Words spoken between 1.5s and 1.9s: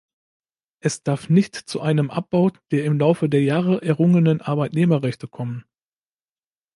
zu